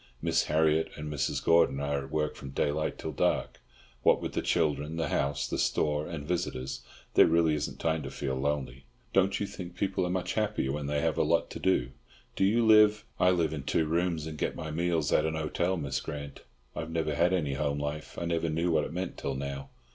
Miss 0.19 0.45
Harriott 0.45 0.89
and 0.95 1.13
Mrs. 1.13 1.45
Gordon 1.45 1.79
are 1.79 2.03
at 2.05 2.09
work 2.09 2.35
from 2.35 2.49
daylight 2.49 2.97
till 2.97 3.11
dark; 3.11 3.61
what 4.01 4.19
with 4.19 4.33
the 4.33 4.41
children, 4.41 4.95
the 4.95 5.09
house, 5.09 5.47
the 5.47 5.59
store 5.59 6.07
and 6.07 6.27
visitors, 6.27 6.81
there 7.13 7.27
really 7.27 7.53
isn't 7.53 7.77
time 7.79 8.01
to 8.01 8.09
feel 8.09 8.33
lonely. 8.33 8.85
Don't 9.13 9.39
you 9.39 9.45
think 9.45 9.75
people 9.75 10.03
are 10.03 10.09
much 10.09 10.33
happier 10.33 10.71
when 10.71 10.87
they 10.87 11.01
have 11.01 11.19
a 11.19 11.23
lot 11.23 11.51
to 11.51 11.59
do? 11.59 11.91
Do 12.35 12.43
you 12.45 12.65
live—" 12.65 13.05
"I 13.19 13.29
live 13.29 13.53
in 13.53 13.61
two 13.61 13.85
rooms 13.85 14.25
and 14.25 14.39
get 14.39 14.55
my 14.55 14.71
meals 14.71 15.11
at 15.11 15.23
an 15.23 15.35
hotel, 15.35 15.77
Miss 15.77 16.01
Grant. 16.01 16.41
I 16.75 16.79
have 16.79 16.89
never 16.89 17.13
had 17.13 17.31
any 17.31 17.53
home 17.53 17.77
life. 17.77 18.17
I 18.19 18.25
never 18.25 18.49
knew 18.49 18.71
what 18.71 18.85
it 18.85 18.93
meant 18.93 19.19
till 19.19 19.35
now." 19.35 19.69